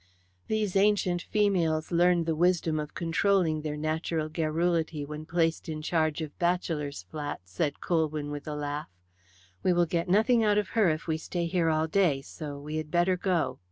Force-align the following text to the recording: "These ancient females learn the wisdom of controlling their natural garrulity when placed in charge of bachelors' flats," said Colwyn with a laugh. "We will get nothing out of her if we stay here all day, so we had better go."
"These 0.47 0.75
ancient 0.75 1.21
females 1.21 1.91
learn 1.91 2.23
the 2.23 2.35
wisdom 2.35 2.79
of 2.79 2.95
controlling 2.95 3.61
their 3.61 3.77
natural 3.77 4.29
garrulity 4.29 5.05
when 5.05 5.27
placed 5.27 5.69
in 5.69 5.83
charge 5.83 6.21
of 6.23 6.35
bachelors' 6.39 7.03
flats," 7.11 7.51
said 7.51 7.81
Colwyn 7.81 8.31
with 8.31 8.47
a 8.47 8.55
laugh. 8.55 8.89
"We 9.61 9.73
will 9.73 9.85
get 9.85 10.09
nothing 10.09 10.43
out 10.43 10.57
of 10.57 10.69
her 10.69 10.89
if 10.89 11.05
we 11.05 11.17
stay 11.19 11.45
here 11.45 11.69
all 11.69 11.85
day, 11.87 12.23
so 12.23 12.57
we 12.57 12.77
had 12.77 12.89
better 12.89 13.15
go." 13.15 13.59